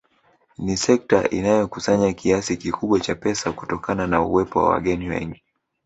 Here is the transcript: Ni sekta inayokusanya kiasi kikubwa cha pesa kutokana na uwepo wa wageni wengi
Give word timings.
Ni 0.57 0.77
sekta 0.77 1.27
inayokusanya 1.29 2.13
kiasi 2.13 2.57
kikubwa 2.57 2.99
cha 2.99 3.15
pesa 3.15 3.51
kutokana 3.51 4.07
na 4.07 4.21
uwepo 4.21 4.59
wa 4.59 4.69
wageni 4.69 5.09
wengi 5.09 5.43